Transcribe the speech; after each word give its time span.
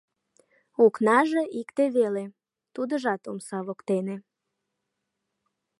Окнаже 0.83 1.41
икте 1.59 1.83
веле, 1.95 2.25
тудыжат— 2.75 3.21
омса 3.31 3.59
воктене. 3.67 4.15